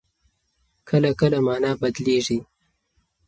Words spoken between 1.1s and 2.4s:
کله مانا بدلېږي.